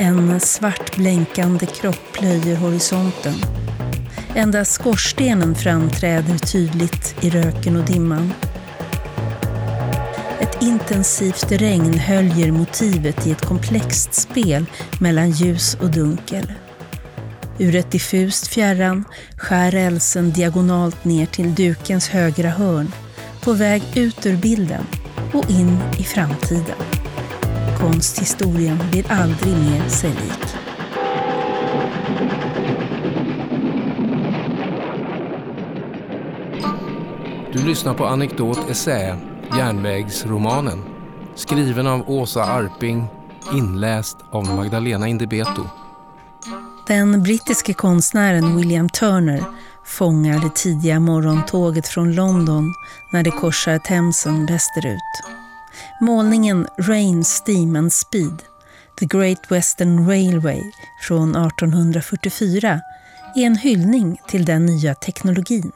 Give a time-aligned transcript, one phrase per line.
[0.00, 3.34] En svart blänkande kropp plöjer horisonten.
[4.34, 8.32] Endast skorstenen framträder tydligt i röken och dimman.
[10.40, 14.66] Ett intensivt regn höljer motivet i ett komplext spel
[15.00, 16.52] mellan ljus och dunkel.
[17.58, 19.04] Ur ett diffust fjärran
[19.36, 22.92] skär rälsen diagonalt ner till dukens högra hörn,
[23.40, 24.86] på väg ut ur bilden
[25.32, 26.97] och in i framtiden.
[27.78, 30.54] Konsthistorien blir aldrig mer sig lik.
[37.52, 39.18] Du lyssnar på Anekdot Essä,
[39.56, 40.84] Järnvägsromanen.
[41.34, 43.06] Skriven av Åsa Arping,
[43.54, 45.62] inläst av Magdalena Indebeto.
[46.86, 49.44] Den brittiske konstnären William Turner
[49.84, 52.74] fångar det tidiga morgontåget från London
[53.12, 55.47] när det korsar Themsen västerut.
[56.00, 58.42] Målningen Rain, Steam and Speed,
[58.98, 60.62] The Great Western Railway
[61.02, 62.80] från 1844
[63.34, 65.72] är en hyllning till den nya teknologin.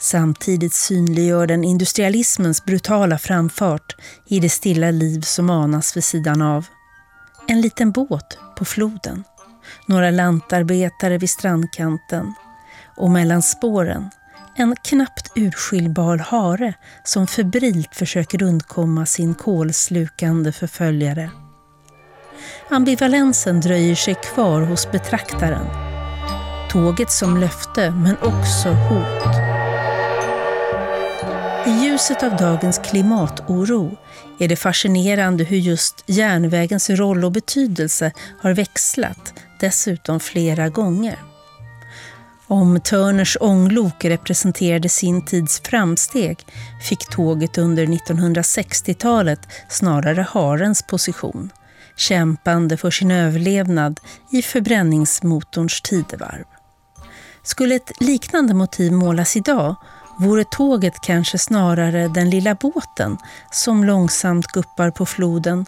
[0.00, 6.66] Samtidigt synliggör den industrialismens brutala framfart i det stilla liv som anas vid sidan av.
[7.48, 9.24] En liten båt på floden,
[9.86, 12.34] några lantarbetare vid strandkanten
[12.96, 14.10] och mellan spåren
[14.56, 21.30] en knappt urskiljbar hare som febrilt försöker undkomma sin kolslukande förföljare.
[22.70, 25.66] Ambivalensen dröjer sig kvar hos betraktaren.
[26.70, 29.36] Tåget som löfte, men också hot.
[31.66, 33.96] I ljuset av dagens klimatoro
[34.38, 41.31] är det fascinerande hur just järnvägens roll och betydelse har växlat, dessutom flera gånger.
[42.46, 46.46] Om Turners ånglok representerade sin tids framsteg
[46.88, 51.50] fick tåget under 1960-talet snarare harens position,
[51.96, 54.00] kämpande för sin överlevnad
[54.32, 56.44] i förbränningsmotorns tidevarv.
[57.42, 59.74] Skulle ett liknande motiv målas idag
[60.18, 63.16] vore tåget kanske snarare den lilla båten
[63.50, 65.66] som långsamt guppar på floden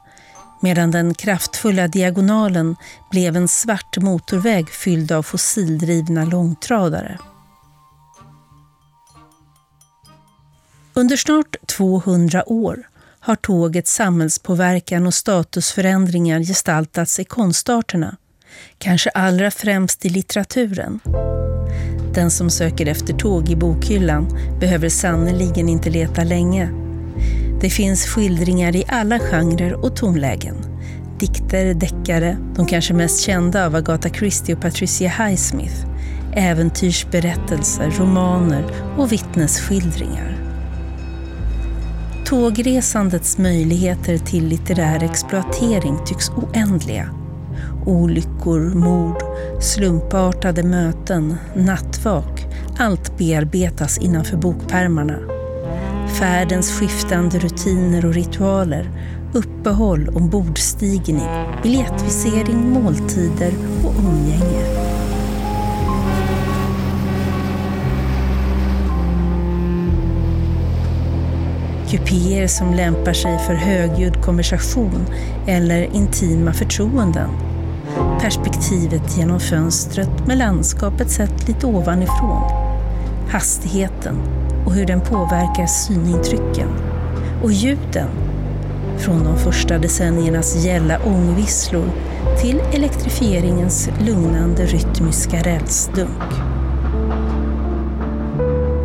[0.65, 2.77] medan den kraftfulla diagonalen
[3.11, 7.19] blev en svart motorväg fylld av fossildrivna långtradare.
[10.95, 12.89] Under snart 200 år
[13.21, 18.17] har tågets samhällspåverkan och statusförändringar gestaltats i konstarterna,
[18.79, 21.01] kanske allra främst i litteraturen.
[22.15, 26.94] Den som söker efter tåg i bokhyllan behöver sannoliken inte leta länge.
[27.65, 30.57] Det finns skildringar i alla genrer och tonlägen.
[31.19, 35.87] Dikter, deckare, de kanske mest kända av Agatha Christie och Patricia Highsmith,
[36.35, 38.65] äventyrsberättelser, romaner
[38.99, 40.37] och vittnesskildringar.
[42.25, 47.09] Tågresandets möjligheter till litterär exploatering tycks oändliga.
[47.87, 49.23] Olyckor, mord,
[49.61, 52.47] slumpartade möten, nattvak.
[52.79, 55.34] Allt bearbetas innanför bokpärmarna.
[56.19, 58.91] Färdens skiftande rutiner och ritualer,
[59.33, 61.29] uppehåll, ombordstigning,
[61.63, 63.53] biljettvisering, måltider
[63.85, 64.65] och umgänge.
[71.91, 75.07] Kupéer som lämpar sig för högljudd konversation
[75.47, 77.31] eller intima förtroenden
[78.25, 82.43] perspektivet genom fönstret med landskapet sett lite ovanifrån.
[83.31, 86.69] Hastigheten och hur den påverkar synintrycken.
[87.43, 88.09] Och ljuden.
[88.99, 91.91] Från de första decenniernas gälla ångvisslor
[92.43, 96.23] till elektrifieringens lugnande rytmiska rälsdunk.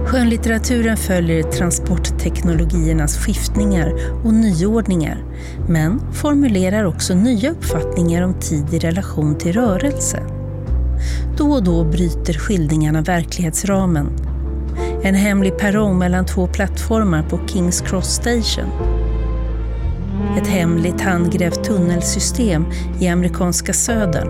[0.05, 3.93] Skönlitteraturen följer transportteknologiernas skiftningar
[4.25, 5.23] och nyordningar,
[5.67, 10.23] men formulerar också nya uppfattningar om tid i relation till rörelse.
[11.37, 14.28] Då och då bryter skildringarna verklighetsramen.
[15.03, 18.69] En hemlig perrong mellan två plattformar på Kings Cross Station.
[20.37, 22.65] Ett hemligt handgrävt tunnelsystem
[23.01, 24.27] i amerikanska södern.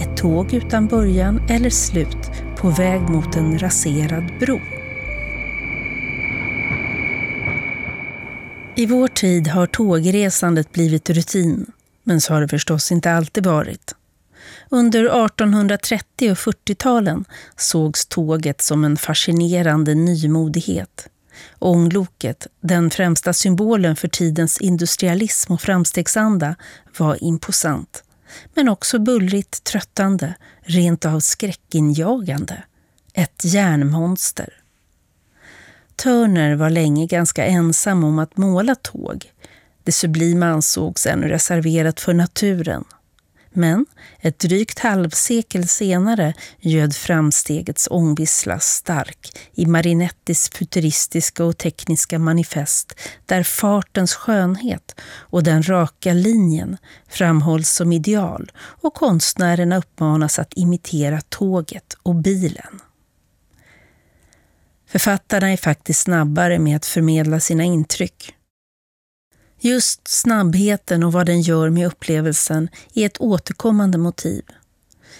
[0.00, 4.60] Ett tåg utan början eller slut på väg mot en raserad bro.
[8.74, 11.66] I vår tid har tågresandet blivit rutin,
[12.04, 13.94] men så har det förstås inte alltid varit.
[14.70, 17.24] Under 1830 och 40-talen
[17.56, 21.08] sågs tåget som en fascinerande nymodighet.
[21.58, 26.56] Ångloket, den främsta symbolen för tidens industrialism och framstegsanda,
[26.98, 28.04] var imposant.
[28.54, 32.62] Men också bullrigt tröttande, rent av skräckinjagande.
[33.14, 34.62] Ett järnmonster.
[35.96, 39.32] Turner var länge ganska ensam om att måla tåg.
[39.84, 42.84] Det sublima ansågs ännu reserverat för naturen.
[43.52, 43.86] Men
[44.20, 53.42] ett drygt halvsekel senare göd framstegets ångvissla stark i Marinettis futuristiska och tekniska manifest där
[53.42, 56.76] fartens skönhet och den raka linjen
[57.08, 62.80] framhålls som ideal och konstnärerna uppmanas att imitera tåget och bilen.
[64.86, 68.34] Författarna är faktiskt snabbare med att förmedla sina intryck.
[69.64, 74.44] Just snabbheten och vad den gör med upplevelsen är ett återkommande motiv.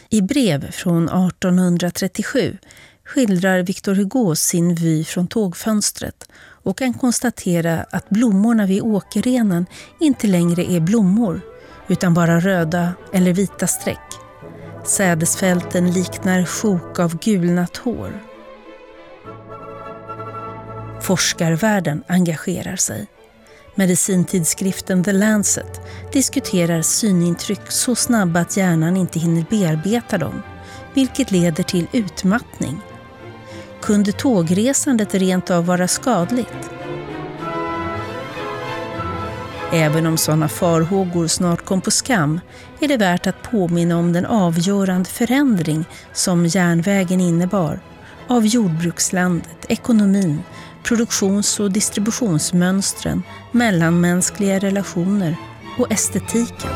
[0.08, 2.58] I brev från 1837
[3.04, 9.66] skildrar Victor Hugo sin vy från tågfönstret och kan konstatera att blommorna vid åkerrenen
[10.00, 11.40] inte längre är blommor
[11.88, 14.08] utan bara röda eller vita streck.
[14.84, 18.22] Sädesfälten liknar sjok av gulnat hår.
[21.00, 23.08] Forskarvärlden engagerar sig.
[23.74, 25.80] Medicintidskriften The Lancet
[26.12, 30.42] diskuterar synintryck så snabba att hjärnan inte hinner bearbeta dem,
[30.94, 32.80] vilket leder till utmattning.
[33.80, 36.70] Kunde tågresandet rent av vara skadligt?
[39.72, 42.40] Även om sådana farhågor snart kom på skam
[42.80, 47.80] är det värt att påminna om den avgörande förändring som järnvägen innebar
[48.28, 50.42] av jordbrukslandet, ekonomin,
[50.82, 55.36] produktions och distributionsmönstren, mellanmänskliga relationer
[55.78, 56.70] och estetiken.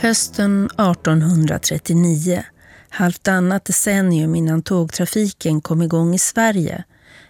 [0.00, 2.44] Hösten 1839,
[2.88, 6.84] halvtannat decennium innan tågtrafiken kom igång i Sverige,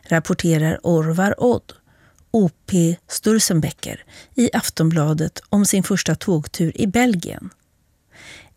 [0.09, 1.73] rapporterar Orvar Odd,
[2.31, 2.97] O.P.
[3.09, 4.05] Sturzenbecker,
[4.35, 7.50] i Aftonbladet om sin första tågtur i Belgien.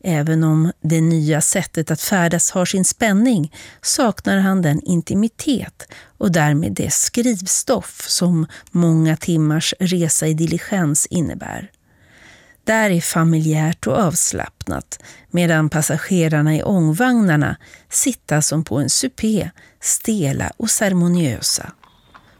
[0.03, 5.87] Även om det nya sättet att färdas har sin spänning saknar han den intimitet
[6.17, 11.71] och därmed det skrivstoff som många timmars resa i diligens innebär.
[12.63, 14.99] Där är familjärt och avslappnat
[15.29, 17.57] medan passagerarna i ångvagnarna
[17.89, 21.71] sitta som på en supé, stela och ceremoniösa.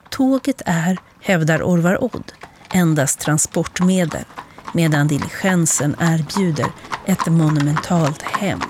[0.09, 2.31] Tåget är, hävdar Orvar Odd,
[2.73, 4.25] endast transportmedel
[4.73, 6.71] medan diligensen erbjuder
[7.07, 8.61] ett monumentalt hem.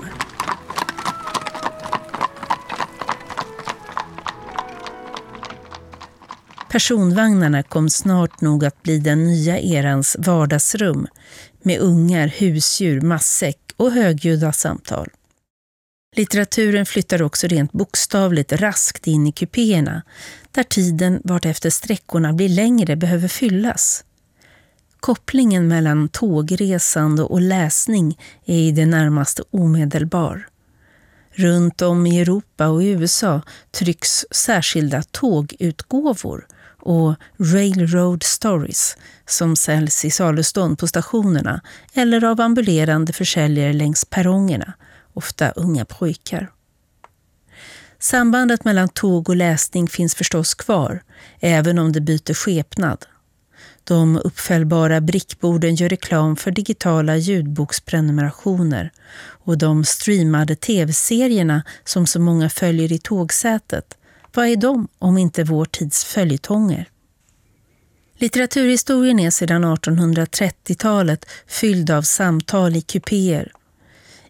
[6.72, 11.08] Personvagnarna kom snart nog att bli den nya erans vardagsrum
[11.62, 15.08] med ungar, husdjur, matsäck och högljudda samtal.
[16.16, 20.02] Litteraturen flyttar också rent bokstavligt raskt in i kupéerna
[20.52, 24.04] där tiden vartefter sträckorna blir längre behöver fyllas.
[25.02, 30.48] Kopplingen mellan tågresande och läsning är i det närmaste omedelbar.
[31.32, 36.48] Runt om i Europa och USA trycks särskilda tågutgåvor
[36.80, 41.62] och Railroad Stories som säljs i salustånd på stationerna
[41.94, 44.74] eller av ambulerande försäljare längs perrongerna,
[45.14, 46.52] ofta unga pojkar.
[48.00, 51.04] Sambandet mellan tåg och läsning finns förstås kvar,
[51.40, 53.06] även om det byter skepnad.
[53.84, 58.92] De uppfällbara brickborden gör reklam för digitala ljudboksprenumerationer
[59.22, 63.98] och de streamade tv-serierna som så många följer i tågsätet.
[64.34, 66.90] Vad är de om inte vår tids följetonger?
[68.18, 73.52] Litteraturhistorien är sedan 1830-talet fylld av samtal i kupéer.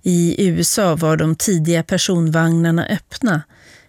[0.01, 3.41] I USA var de tidiga personvagnarna öppna,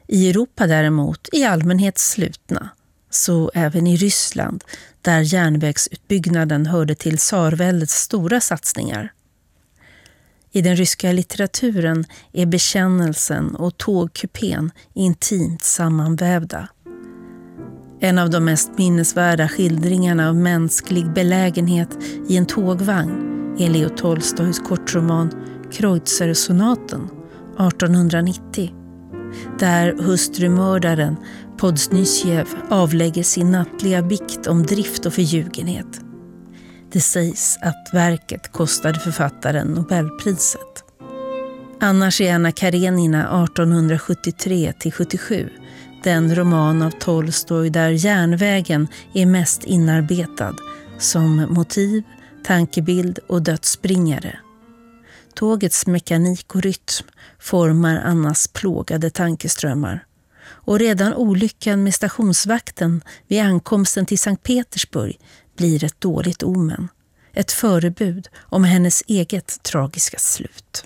[0.09, 2.71] i Europa däremot i allmänhet slutna.
[3.15, 4.65] Så även i Ryssland,
[5.03, 9.13] där järnvägsutbyggnaden hörde till tsarväldets stora satsningar.
[10.53, 16.69] I den ryska litteraturen är bekännelsen och tågkupén intimt sammanvävda.
[18.01, 24.59] En av de mest minnesvärda skildringarna av mänsklig belägenhet i en tågvagn är Leo Tolstojs
[24.59, 25.31] kortroman
[25.73, 28.83] Kreutzer-sonaten 1890
[29.59, 31.17] där hustrumördaren
[31.63, 36.01] Podsnysjev avlägger sin nattliga bikt om drift och förljugenhet.
[36.93, 40.85] Det sägs att verket kostade författaren Nobelpriset.
[41.81, 45.49] Annars är Anna Karenina 1873-77
[46.05, 50.55] den roman av Tolstoj där järnvägen är mest inarbetad
[50.99, 52.03] som motiv,
[52.45, 54.39] tankebild och dödsbringare.
[55.35, 57.07] Tågets mekanik och rytm
[57.39, 60.05] formar Annas plågade tankeströmmar.
[60.53, 65.19] Och redan olyckan med stationsvakten vid ankomsten till Sankt Petersburg
[65.57, 66.89] blir ett dåligt omen.
[67.33, 70.85] Ett förebud om hennes eget tragiska slut.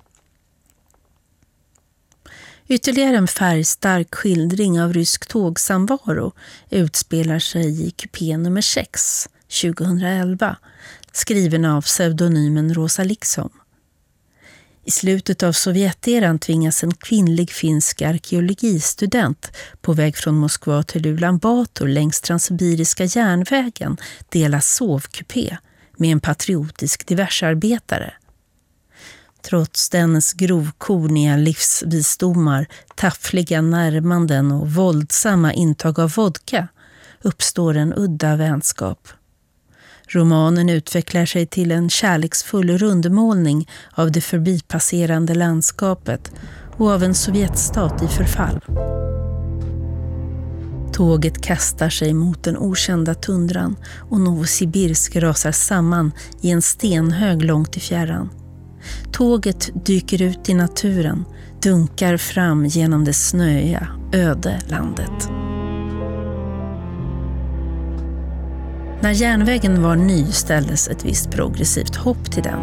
[2.68, 6.32] Ytterligare en färgstark skildring av rysk tågsamvaro
[6.70, 9.28] utspelar sig i kupé nummer 6,
[9.62, 10.56] 2011,
[11.12, 13.50] skriven av pseudonymen Rosa Liksom.
[14.86, 21.38] I slutet av Sovjeteran tvingas en kvinnlig finsk arkeologistudent på väg från Moskva till Ulan
[21.38, 23.96] Bator längs Transsibiriska järnvägen
[24.28, 25.56] dela sovkupé
[25.96, 28.12] med en patriotisk diversarbetare.
[29.42, 36.68] Trots dennes grovkorniga livsvisdomar, taffliga närmanden och våldsamma intag av vodka
[37.22, 39.08] uppstår en udda vänskap.
[40.08, 46.32] Romanen utvecklar sig till en kärleksfull rundmålning av det förbipasserande landskapet
[46.76, 48.60] och av en Sovjetstat i förfall.
[50.92, 53.76] Tåget kastar sig mot den okända tundran
[54.10, 58.30] och Novosibirsk rasar samman i en stenhög långt i fjärran.
[59.12, 61.24] Tåget dyker ut i naturen,
[61.62, 65.45] dunkar fram genom det snöiga, öde landet.
[69.00, 72.60] När järnvägen var ny ställdes ett visst progressivt hopp till den.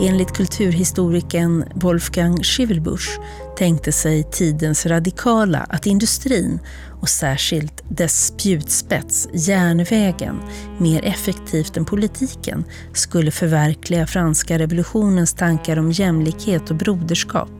[0.00, 3.18] Enligt kulturhistorikern Wolfgang Schivelbusch
[3.56, 6.60] tänkte sig tidens radikala att industrin
[7.00, 10.40] och särskilt dess spjutspets, järnvägen,
[10.78, 17.50] mer effektivt än politiken skulle förverkliga franska revolutionens tankar om jämlikhet och broderskap.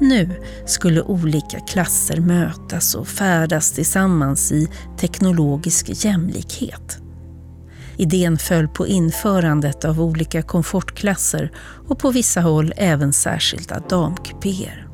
[0.00, 0.30] Nu
[0.66, 7.01] skulle olika klasser mötas och färdas tillsammans i teknologisk jämlikhet.
[7.96, 11.52] Idén föll på införandet av olika komfortklasser
[11.88, 14.88] och på vissa håll även särskilda damkupéer.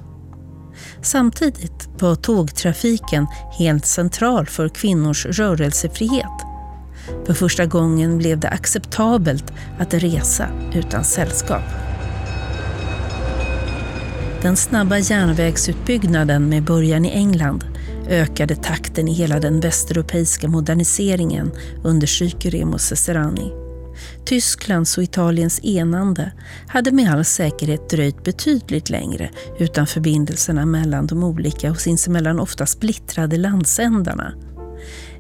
[1.02, 3.26] Samtidigt var tågtrafiken
[3.58, 6.44] helt central för kvinnors rörelsefrihet.
[7.26, 11.62] För första gången blev det acceptabelt att resa utan sällskap.
[14.42, 17.64] Den snabba järnvägsutbyggnaden med början i England
[18.08, 21.52] ökade takten i hela den västeuropeiska moderniseringen,
[21.84, 23.52] understryker Remo Cesarani.
[24.24, 26.32] Tysklands och Italiens enande
[26.68, 32.66] hade med all säkerhet dröjt betydligt längre utan förbindelserna mellan de olika och sinsemellan ofta
[32.66, 34.34] splittrade landsändarna.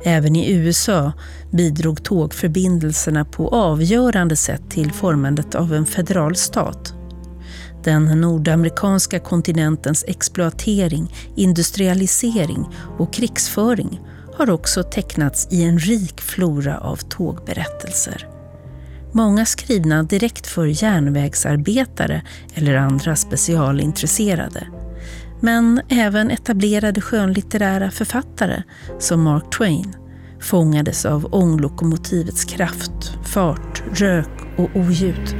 [0.04, 1.12] Även i USA
[1.50, 6.94] bidrog tågförbindelserna på avgörande sätt till formandet av en federal stat.
[7.84, 12.68] Den nordamerikanska kontinentens exploatering, industrialisering
[12.98, 14.00] och krigsföring
[14.34, 18.28] har också tecknats i en rik flora av tågberättelser.
[19.12, 22.22] Många skrivna direkt för järnvägsarbetare
[22.54, 24.66] eller andra specialintresserade.
[25.40, 28.62] Men även etablerade skönlitterära författare
[28.98, 29.96] som Mark Twain
[30.40, 35.34] fångades av ånglokomotivets kraft, fart, rök och oljud.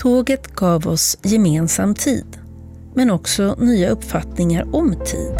[0.00, 2.38] Tåget gav oss gemensam tid,
[2.94, 5.36] men också nya uppfattningar om tid.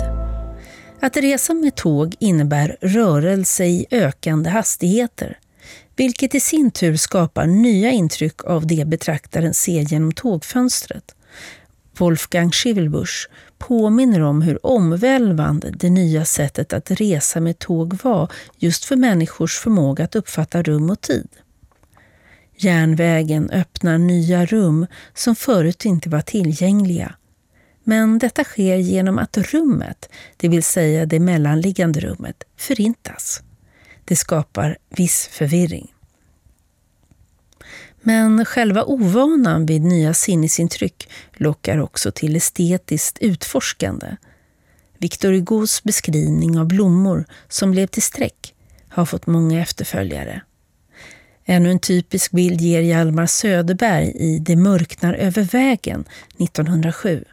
[1.00, 5.38] Att resa med tåg innebär rörelse i ökande hastigheter,
[5.96, 11.14] vilket i sin tur skapar nya intryck av det betraktaren ser genom tågfönstret.
[11.98, 18.84] Wolfgang Schivelbusch påminner om hur omvälvande det nya sättet att resa med tåg var just
[18.84, 21.28] för människors förmåga att uppfatta rum och tid.
[22.62, 27.14] Järnvägen öppnar nya rum som förut inte var tillgängliga.
[27.84, 33.42] Men detta sker genom att rummet, det vill säga det mellanliggande rummet, förintas.
[34.04, 35.94] Det skapar viss förvirring.
[38.00, 44.16] Men själva ovanan vid nya sinnesintryck lockar också till estetiskt utforskande.
[44.98, 48.54] Victor Hugos beskrivning av blommor som blev till streck
[48.88, 50.42] har fått många efterföljare.
[51.50, 56.04] Ännu en typisk bild ger Hjalmar Söderberg i Det mörknar över vägen
[56.38, 57.24] 1907.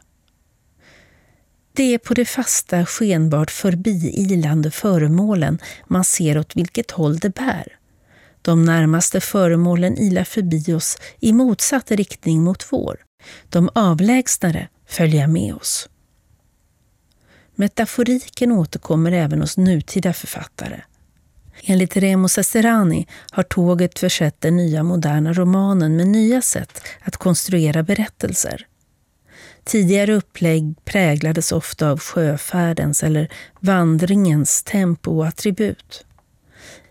[1.74, 7.78] Det är på de fasta, skenbart förbiilande föremålen man ser åt vilket håll det bär.
[8.42, 12.98] De närmaste föremålen ilar förbi oss i motsatt riktning mot vår.
[13.50, 15.90] De avlägsnare följer med oss.
[17.56, 20.82] Metaforiken återkommer även hos nutida författare.
[21.64, 27.84] Enligt Remo Cesarani har tåget försett den nya moderna romanen med nya sätt att konstruera
[27.84, 28.68] berättelser.
[29.64, 36.06] Tidigare upplägg präglades ofta av sjöfärdens eller vandringens tempo och attribut.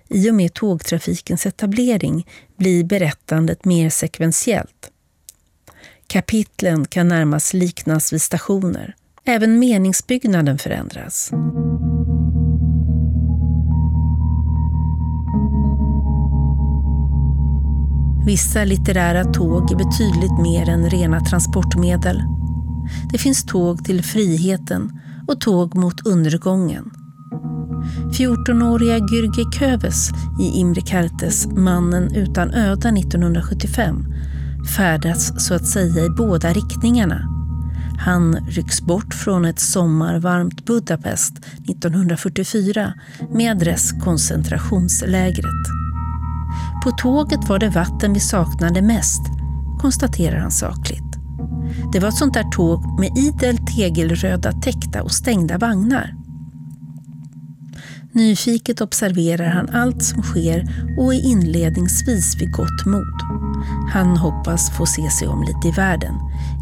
[0.08, 4.90] I och med tågtrafikens etablering blir berättandet mer sekventiellt.
[6.06, 8.94] Kapitlen kan närmast liknas vid stationer.
[9.25, 11.30] Även meningsbyggnaden förändras.
[18.26, 22.23] Vissa litterära tåg är betydligt mer än rena transportmedel.
[23.12, 26.90] Det finns tåg till friheten och tåg mot undergången.
[28.18, 34.06] 14-åriga Gürge Köves i Imre Kertes Mannen utan öda 1975
[34.76, 37.28] färdas så att säga i båda riktningarna.
[37.99, 42.92] Han rycks bort från ett sommarvarmt Budapest 1944
[43.30, 45.75] med adress koncentrationslägret.
[46.87, 49.23] På tåget var det vatten vi saknade mest,
[49.78, 51.16] konstaterar han sakligt.
[51.93, 56.14] Det var ett sånt där tåg med idel tegelröda täckta och stängda vagnar.
[58.12, 63.21] Nyfiket observerar han allt som sker och är inledningsvis vid gott mod.
[63.93, 66.14] Han hoppas få se sig om lite i världen,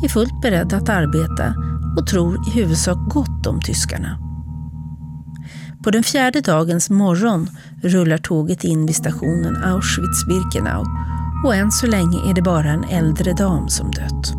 [0.04, 1.54] är fullt beredd att arbeta
[1.99, 4.33] och tror i huvudsak gott om tyskarna.
[5.84, 7.50] På den fjärde dagens morgon
[7.82, 10.86] rullar tåget in vid stationen Auschwitz-Birkenau
[11.44, 14.34] och än så länge är det bara en äldre dam som dött.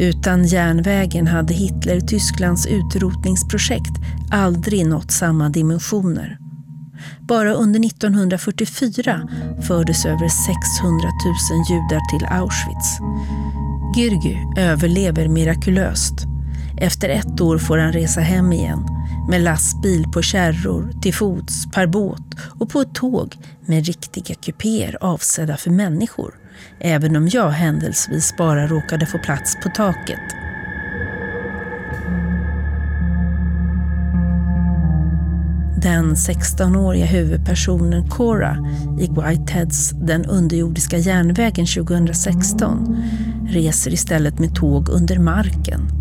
[0.00, 3.92] Utan järnvägen hade Hitler-Tysklands utrotningsprojekt
[4.30, 6.38] aldrig nått samma dimensioner.
[7.20, 9.28] Bara under 1944
[9.62, 12.98] fördes över 600 000 judar till Auschwitz.
[13.96, 16.14] Gürgy överlever mirakulöst.
[16.80, 18.97] Efter ett år får han resa hem igen
[19.28, 22.22] med lastbil på kärror, till fots, per båt
[22.60, 26.34] och på ett tåg med riktiga kupéer avsedda för människor.
[26.80, 30.20] Även om jag händelsevis bara råkade få plats på taket.
[35.82, 38.56] Den 16-åriga huvudpersonen Cora
[39.00, 42.96] i Whiteheads Den underjordiska järnvägen 2016
[43.48, 45.97] reser istället med tåg under marken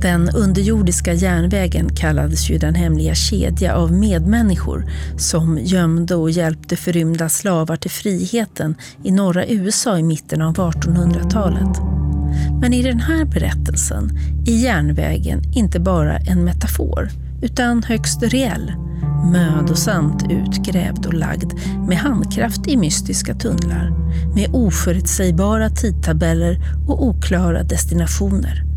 [0.00, 4.84] den underjordiska järnvägen kallades ju den hemliga kedja av medmänniskor
[5.16, 11.78] som gömde och hjälpte förrymda slavar till friheten i norra USA i mitten av 1800-talet.
[12.60, 17.08] Men i den här berättelsen är järnvägen inte bara en metafor
[17.42, 18.72] utan högst reell,
[19.32, 21.52] mödosamt utgrävd och lagd
[21.88, 23.92] med handkraft i mystiska tunnlar,
[24.34, 26.58] med oförutsägbara tidtabeller
[26.88, 28.73] och oklara destinationer.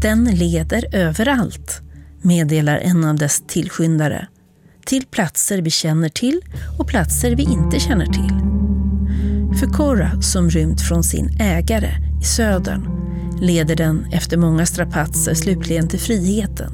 [0.00, 1.80] Den leder överallt,
[2.22, 4.26] meddelar en av dess tillskyndare.
[4.86, 6.40] Till platser vi känner till
[6.78, 8.34] och platser vi inte känner till.
[9.58, 12.88] För Cora, som rymt från sin ägare i södern,
[13.40, 16.72] leder den efter många strapatser slutligen till friheten.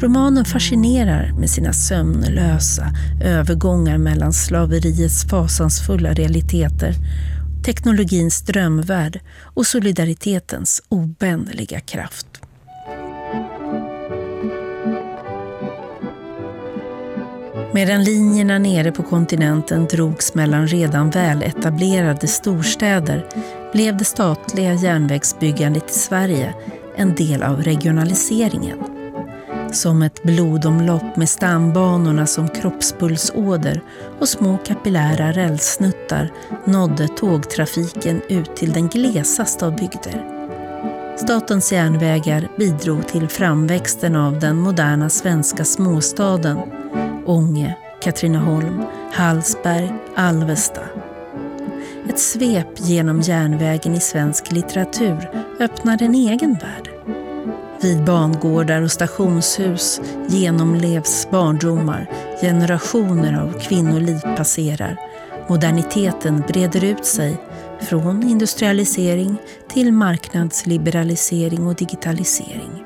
[0.00, 6.94] Romanen fascinerar med sina sömnlösa övergångar mellan slaveriets fasansfulla realiteter
[7.66, 9.20] teknologins drömvärld
[9.54, 12.26] och solidaritetens obändliga kraft.
[17.74, 23.26] Medan linjerna nere på kontinenten drogs mellan redan väletablerade storstäder
[23.72, 26.54] blev det statliga järnvägsbyggandet i Sverige
[26.96, 28.95] en del av regionaliseringen.
[29.72, 33.80] Som ett blodomlopp med stambanorna som kroppspulsåder
[34.20, 36.32] och små kapillära rälssnuttar
[36.64, 40.36] nådde tågtrafiken ut till den glesaste av bygder.
[41.16, 46.58] Statens järnvägar bidrog till framväxten av den moderna svenska småstaden
[47.26, 50.82] Ånge, Katrineholm, Hallsberg, Alvesta.
[52.08, 56.95] Ett svep genom järnvägen i svensk litteratur öppnade en egen värld.
[57.80, 62.10] Vid bangårdar och stationshus genomlevs barndomar,
[62.40, 64.96] generationer av kvinnoliv passerar.
[65.48, 67.36] Moderniteten breder ut sig
[67.80, 69.36] från industrialisering
[69.68, 72.84] till marknadsliberalisering och digitalisering.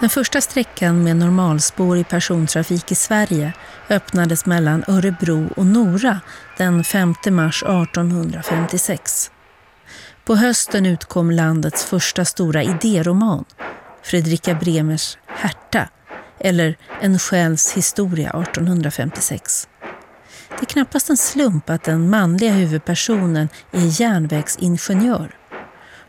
[0.00, 3.52] Den första sträckan med normalspår i persontrafik i Sverige
[3.90, 6.20] öppnades mellan Örebro och Nora
[6.58, 9.30] den 5 mars 1856.
[10.24, 13.44] På hösten utkom landets första stora idéroman,
[14.02, 15.88] Fredrika Bremers Herta,
[16.40, 19.68] eller En själs historia 1856.
[20.48, 25.36] Det är knappast en slump att den manliga huvudpersonen är järnvägsingenjör,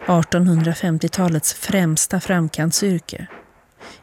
[0.06, 3.28] 1850-talets främsta framkantsyrke.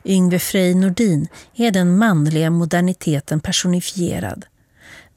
[0.05, 4.45] Yngve Frej Nordin är den manliga moderniteten personifierad.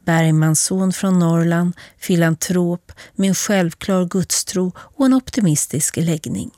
[0.06, 6.52] Bergmansson från Norrland, filantrop med en självklar gudstro och en optimistisk läggning.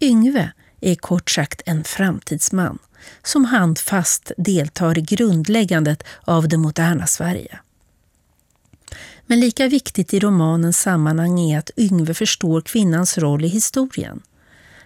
[0.00, 2.78] Yngve är kort sagt en framtidsman
[3.22, 7.58] som handfast deltar i grundläggandet av det moderna Sverige.
[9.26, 14.22] Men lika viktigt i romanens sammanhang är att Yngve förstår kvinnans roll i historien.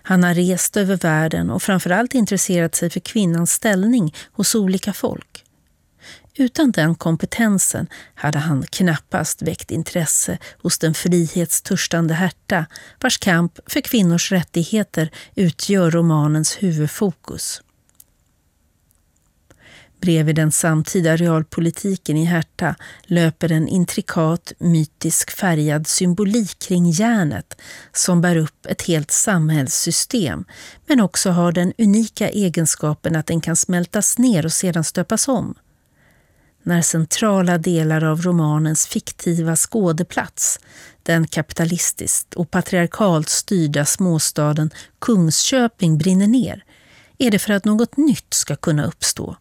[0.03, 5.44] Han har rest över världen och framförallt intresserat sig för kvinnans ställning hos olika folk.
[6.37, 12.67] Utan den kompetensen hade han knappast väckt intresse hos den frihetstörstande Herta
[13.01, 17.63] vars kamp för kvinnors rättigheter utgör romanens huvudfokus.
[20.01, 27.61] Bredvid den samtida realpolitiken i Herta löper en intrikat, mytisk färgad symbolik kring järnet
[27.93, 30.45] som bär upp ett helt samhällssystem
[30.87, 35.55] men också har den unika egenskapen att den kan smältas ner och sedan stöpas om
[36.65, 40.61] när centrala delar av romanens fiktiva skådeplats,
[41.03, 46.65] den kapitalistiskt och patriarkalt styrda småstaden Kungsköping brinner ner,
[47.19, 49.37] är det för att något nytt ska kunna uppstå.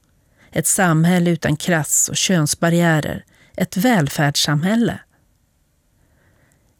[0.51, 4.99] Ett samhälle utan krass och könsbarriärer, ett välfärdssamhälle.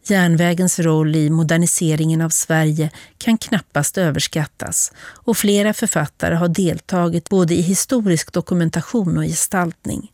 [0.06, 7.54] Järnvägens roll i moderniseringen av Sverige kan knappast överskattas och flera författare har deltagit både
[7.54, 10.10] i historisk dokumentation och gestaltning.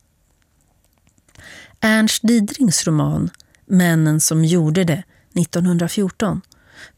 [1.83, 3.29] Ernst Didrings roman
[3.65, 5.03] Männen som gjorde det
[5.41, 6.41] 1914,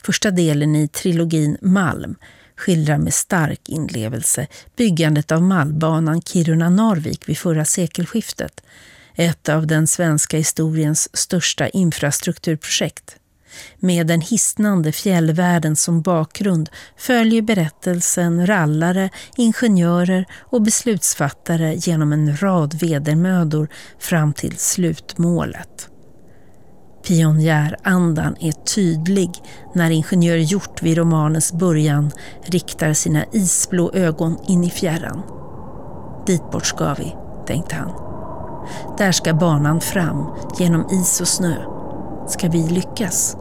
[0.03, 2.15] första delen i trilogin Malm,
[2.55, 8.61] skildrar med stark inlevelse byggandet av Malmbanan Kiruna-Narvik vid förra sekelskiftet,
[9.15, 13.15] ett av den svenska historiens största infrastrukturprojekt.
[13.79, 22.73] Med den hisnande fjällvärlden som bakgrund följer berättelsen rallare, ingenjörer och beslutsfattare genom en rad
[22.73, 23.67] vedermödor
[23.99, 25.89] fram till slutmålet.
[27.07, 29.29] Pionjärandan är tydlig
[29.73, 32.11] när ingenjör Hjort vid romanens början
[32.43, 35.21] riktar sina isblå ögon in i fjärran.
[36.27, 37.15] Dit bort ska vi,
[37.47, 37.91] tänkte han.
[38.97, 40.25] Där ska banan fram
[40.59, 41.55] genom is och snö.
[42.27, 43.37] Ska vi lyckas?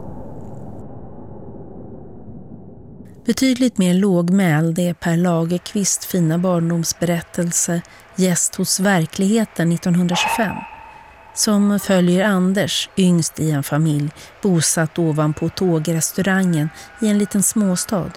[3.25, 7.81] Betydligt mer lågmäld är Per Lagerkvist fina barndomsberättelse
[8.15, 10.55] Gäst hos verkligheten 1925
[11.33, 14.09] som följer Anders, yngst i en familj,
[14.41, 16.69] bosatt ovanpå tågrestaurangen
[17.01, 18.11] i en liten småstad.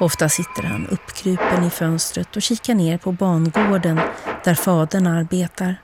[0.00, 4.00] Ofta sitter han uppkrupen i fönstret och kikar ner på bangården
[4.44, 5.76] där fadern arbetar.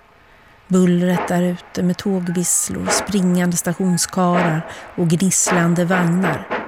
[0.68, 6.62] Bullret där ute med tågvisslor, springande stationskarar och gnisslande vagnar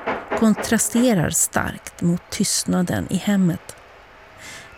[0.45, 3.77] kontrasterar starkt mot tystnaden i hemmet.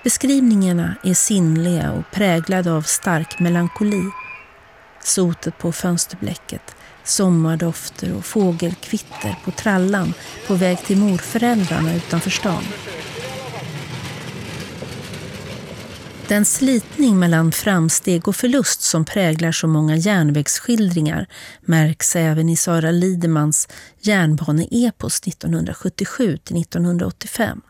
[0.05, 4.03] Beskrivningarna är sinnliga och präglade av stark melankoli.
[5.03, 10.15] Sotet på fönsterblecket, sommardofter och fågelkvitter på trallan
[10.47, 12.65] på väg till morföräldrarna utanför stan.
[16.29, 21.27] Den slitning mellan framsteg och förlust som präglar så många järnvägsskildringar
[21.61, 23.69] märks även i Sara Lidemans
[24.01, 27.61] järnbaneepos 1977-1985.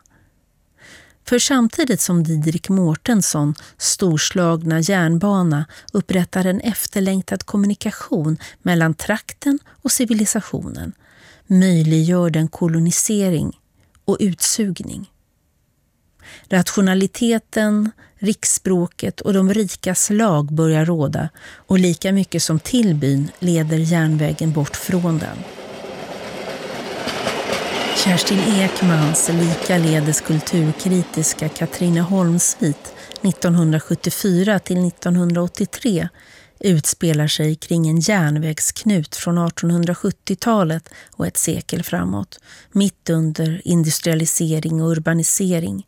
[1.25, 10.93] För samtidigt som Didrik Mårtensson storslagna järnbana upprättar en efterlängtad kommunikation mellan trakten och civilisationen
[11.47, 13.59] möjliggör den kolonisering
[14.05, 15.09] och utsugning.
[16.49, 23.77] Rationaliteten, riksspråket och de rikas lag börjar råda och lika mycket som till byn leder
[23.77, 25.37] järnvägen bort från den.
[27.95, 36.07] Kerstin Ekmans likaledes kulturkritiska Katrineholmsvit 1974 till 1983
[36.59, 42.39] utspelar sig kring en järnvägsknut från 1870-talet och ett sekel framåt,
[42.71, 45.85] mitt under industrialisering och urbanisering.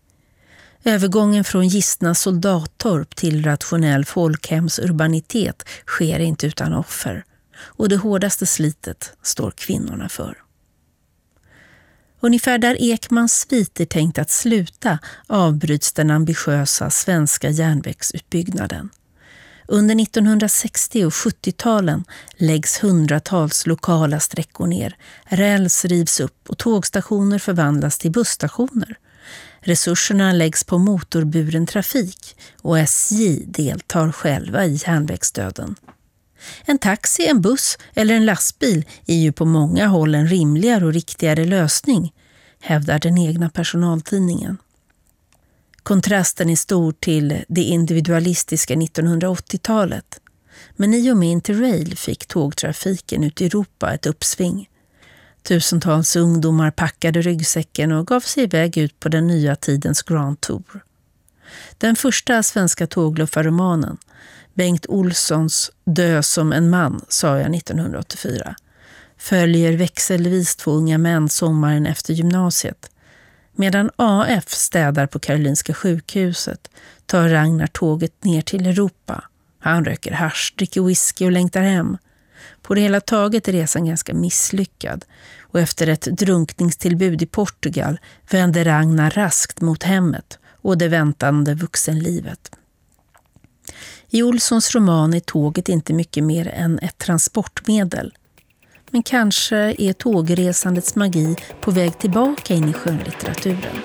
[0.84, 7.24] Övergången från gistna soldattorp till rationell folkhemsurbanitet sker inte utan offer
[7.62, 10.38] och det hårdaste slitet står kvinnorna för.
[12.20, 18.90] Ungefär där Ekmans svit är tänkt att sluta avbryts den ambitiösa svenska järnvägsutbyggnaden.
[19.68, 22.04] Under 1960 och 70-talen
[22.38, 28.98] läggs hundratals lokala sträckor ner, räls rivs upp och tågstationer förvandlas till busstationer.
[29.62, 35.76] Resurserna läggs på motorburen trafik och SJ deltar själva i järnvägsdöden.
[36.66, 40.94] En taxi, en buss eller en lastbil är ju på många håll en rimligare och
[40.94, 42.14] riktigare lösning,
[42.62, 44.58] hävdar den egna personaltidningen.
[45.84, 50.20] Kontrasten är stor till det individualistiska 1980-talet.
[50.76, 54.70] Men i och med Interrail fick tågtrafiken ut i Europa ett uppsving.
[55.44, 60.84] Tusentals ungdomar packade ryggsäcken och gav sig iväg ut på den nya tidens Grand Tour.
[61.78, 63.98] Den första svenska tågluffarromanen,
[64.54, 68.56] Bengt Olssons Dö som en man, sa jag 1984,
[69.18, 72.92] följer växelvis två unga män sommaren efter gymnasiet.
[73.56, 76.70] Medan AF städar på Karolinska sjukhuset
[77.06, 79.24] tar Ragnar tåget ner till Europa
[79.60, 81.98] Han röker hasch, dricker whisky och längtar hem.
[82.62, 85.06] På det hela taget är resan ganska misslyckad
[85.42, 88.00] och efter ett drunkningstillbud i Portugal
[88.32, 92.52] vänder Ragnar raskt mot hemmet och det väntande vuxenlivet.
[94.10, 98.14] I Olssons roman är tåget inte mycket mer än ett transportmedel.
[98.92, 103.82] Men kanske är tågresandets magi på väg tillbaka in i skönlitteraturen.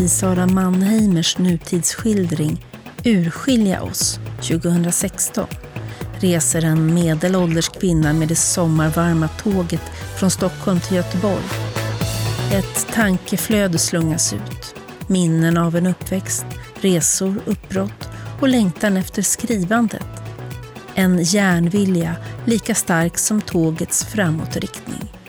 [0.00, 2.66] I Sara Mannheimers nutidsskildring
[3.04, 5.46] Urskilja oss 2016
[6.20, 9.82] reser en medelålders kvinna med det sommarvarma tåget
[10.18, 11.44] från Stockholm till Göteborg.
[12.52, 14.74] Ett tankeflöde slungas ut.
[15.06, 16.46] Minnen av en uppväxt,
[16.80, 18.08] resor, uppbrott
[18.40, 20.06] och längtan efter skrivandet.
[20.94, 25.19] En järnvilja lika stark som tågets framåtriktning.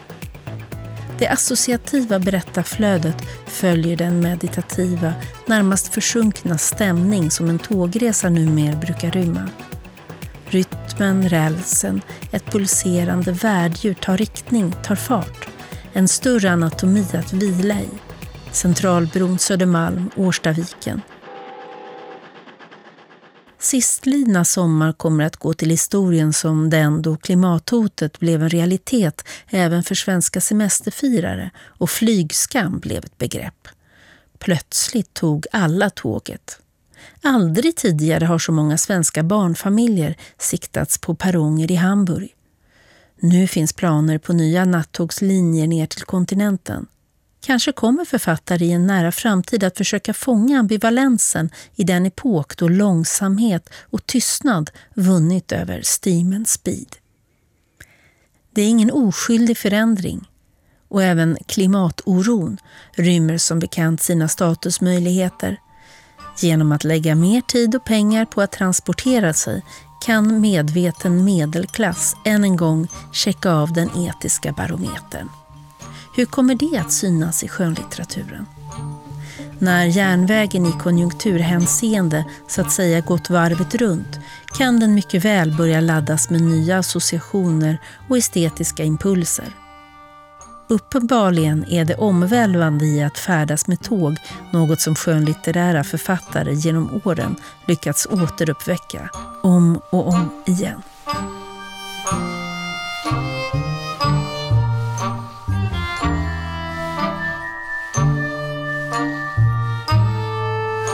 [1.21, 5.13] Det associativa berättarflödet följer den meditativa,
[5.45, 9.49] närmast försunkna stämning som en tågresa numera brukar rymma.
[10.45, 15.47] Rytmen, rälsen, ett pulserande värddjur tar riktning, tar fart.
[15.93, 17.89] En större anatomi att vila i.
[18.51, 21.01] Centralbron, Södermalm, Årstaviken.
[23.61, 29.83] Sistlidna sommar kommer att gå till historien som den då klimathotet blev en realitet även
[29.83, 33.67] för svenska semesterfirare och flygskam blev ett begrepp.
[34.39, 36.59] Plötsligt tog alla tåget.
[37.21, 42.35] Aldrig tidigare har så många svenska barnfamiljer siktats på perronger i Hamburg.
[43.19, 46.87] Nu finns planer på nya nattågslinjer ner till kontinenten.
[47.41, 52.67] Kanske kommer författare i en nära framtid att försöka fånga ambivalensen i den epok då
[52.67, 56.95] långsamhet och tystnad vunnit över steam and speed.
[58.53, 60.29] Det är ingen oskyldig förändring
[60.87, 62.57] och även klimatoron
[62.95, 65.57] rymmer som bekant sina statusmöjligheter.
[66.37, 69.61] Genom att lägga mer tid och pengar på att transportera sig
[70.05, 75.29] kan medveten medelklass än en gång checka av den etiska barometern.
[76.15, 78.45] Hur kommer det att synas i skönlitteraturen?
[79.59, 84.19] När järnvägen i konjunkturhänseende så att säga gått varvet runt
[84.57, 87.77] kan den mycket väl börja laddas med nya associationer
[88.09, 89.55] och estetiska impulser.
[90.69, 94.17] Uppenbarligen är det omvälvande i att färdas med tåg
[94.53, 97.35] något som skönlitterära författare genom åren
[97.67, 99.09] lyckats återuppväcka
[99.43, 100.81] om och om igen.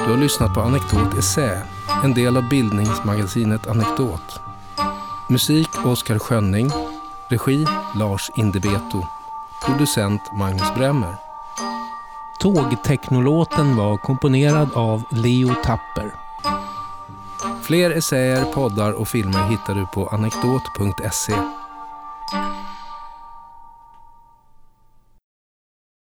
[0.08, 1.62] Du har lyssnat på Anekdot Essä,
[2.04, 4.40] en del av bildningsmagasinet Anekdot.
[5.30, 6.72] Musik Oskar Schönning,
[7.30, 7.66] regi
[7.96, 9.04] Lars Indebeto,
[9.66, 11.16] producent Magnus Bremmer.
[12.40, 16.16] Tågteknolåten var komponerad av Leo Tapper.
[17.62, 21.34] Fler essäer, poddar och filmer hittar du på anekdot.se.